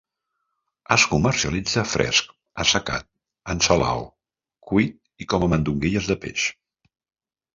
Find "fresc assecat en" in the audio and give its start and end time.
1.89-3.61